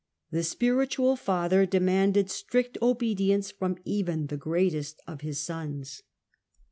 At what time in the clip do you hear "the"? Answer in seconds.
0.31-0.41, 4.25-4.35